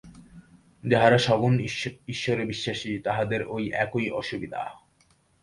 যাঁহারা 0.83 1.17
সগুণ 1.17 1.53
ঈশ্বরে 2.07 2.45
বিশ্বাসী, 2.45 2.99
তাঁহাদের 2.99 3.41
ঐ 3.47 3.69
একই 3.73 4.09
অসুবিধা। 4.11 4.61